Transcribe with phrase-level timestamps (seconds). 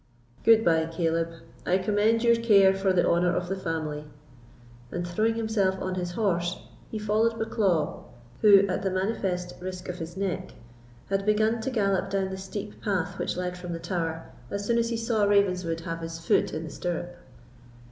[0.43, 1.31] "Good bye, Caleb;
[1.63, 4.05] I commend your care for the honour of the family."
[4.89, 8.05] And, throwing himself on his horse, he followed Bucklaw,
[8.41, 10.53] who, at the manifest risk of his neck,
[11.11, 14.79] had begun to gallop down the steep path which led from the Tower as soon
[14.79, 17.15] as he saw Ravenswood have his foot in the stirrup.